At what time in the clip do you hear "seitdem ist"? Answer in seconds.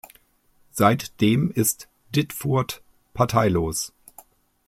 0.71-1.87